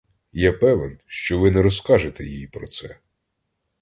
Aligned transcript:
Я 0.31 0.53
певен, 0.53 0.99
що 1.05 1.39
ви 1.39 1.51
не 1.51 1.61
розкажете 1.61 2.25
їй 2.25 2.47
про 2.47 2.67
це. 2.67 2.99